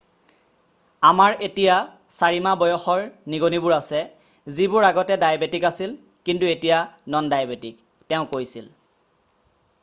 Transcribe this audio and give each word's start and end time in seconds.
"""আমাৰ 1.07 1.35
এতিয়া 1.47 1.75
4 2.15 2.39
মাহ 2.45 2.55
বয়সৰ 2.63 3.03
নিগনীবোৰ 3.33 3.75
আছে 3.75 4.01
যিবোৰ 4.61 4.89
আগতে 4.89 5.19
ডায়েবেটিক 5.25 5.69
আছিল 5.71 5.95
কিন্তু 6.31 6.51
এতিয়া 6.55 6.81
নন-ডায়েবেটিক" 7.17 7.85
তেওঁ 8.15 8.25
কৈছিল।"" 8.35 8.73